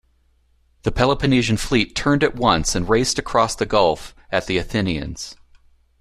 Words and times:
The 0.81 0.91
Peloponnesian 0.91 1.57
fleet 1.57 1.95
turned 1.95 2.23
at 2.23 2.35
once 2.35 2.73
and 2.73 2.89
raced 2.89 3.19
across 3.19 3.53
the 3.55 3.67
gulf 3.67 4.15
at 4.31 4.47
the 4.47 4.57
Athenians. 4.57 5.35